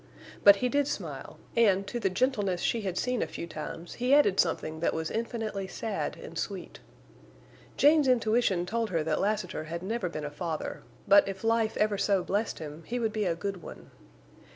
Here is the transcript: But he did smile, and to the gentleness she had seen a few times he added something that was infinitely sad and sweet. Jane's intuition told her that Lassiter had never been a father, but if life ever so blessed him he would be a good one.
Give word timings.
But 0.43 0.55
he 0.55 0.67
did 0.67 0.87
smile, 0.87 1.37
and 1.55 1.85
to 1.85 1.99
the 1.99 2.09
gentleness 2.09 2.61
she 2.61 2.81
had 2.81 2.97
seen 2.97 3.21
a 3.21 3.27
few 3.27 3.45
times 3.45 3.93
he 3.93 4.15
added 4.15 4.39
something 4.39 4.79
that 4.79 4.95
was 4.95 5.11
infinitely 5.11 5.67
sad 5.67 6.17
and 6.17 6.39
sweet. 6.39 6.79
Jane's 7.77 8.07
intuition 8.07 8.65
told 8.65 8.89
her 8.89 9.03
that 9.03 9.21
Lassiter 9.21 9.65
had 9.65 9.83
never 9.83 10.09
been 10.09 10.25
a 10.25 10.31
father, 10.31 10.81
but 11.07 11.27
if 11.27 11.43
life 11.43 11.77
ever 11.77 11.99
so 11.99 12.23
blessed 12.23 12.57
him 12.57 12.81
he 12.87 12.97
would 12.97 13.13
be 13.13 13.25
a 13.25 13.35
good 13.35 13.61
one. 13.61 13.91